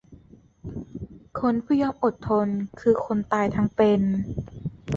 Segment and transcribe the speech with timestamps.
[1.39, 2.47] คนผู้ยอมอดทน
[2.79, 4.01] คือคนตายทั้งเป็น